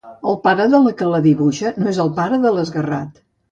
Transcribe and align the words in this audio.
El 0.29 0.37
pare 0.45 0.65
de 0.71 0.79
la 0.85 0.93
que 1.01 1.09
dibuixa, 1.27 1.73
no 1.85 1.95
el 2.07 2.11
pare 2.19 2.43
de 2.49 2.55
l'esguerrat. 2.59 3.25